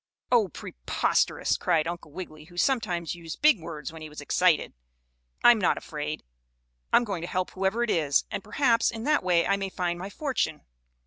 "Oh, 0.31 0.47
preposterous!" 0.47 1.57
cried 1.57 1.85
Uncle 1.85 2.11
Wiggily, 2.11 2.45
who 2.45 2.57
sometimes 2.57 3.13
used 3.13 3.39
big 3.43 3.59
words 3.61 3.93
when 3.93 4.01
he 4.01 4.09
was 4.09 4.19
excited. 4.19 4.73
"I'm 5.43 5.59
not 5.59 5.77
afraid. 5.77 6.23
I'm 6.91 7.03
going 7.03 7.21
to 7.21 7.27
help 7.27 7.51
whoever 7.51 7.83
it 7.83 7.91
is, 7.91 8.25
and, 8.31 8.43
perhaps, 8.43 8.89
in 8.89 9.03
that 9.03 9.23
way 9.23 9.45
I 9.45 9.57
may 9.57 9.69
find 9.69 9.99
my 9.99 10.09
fortune." 10.09 10.61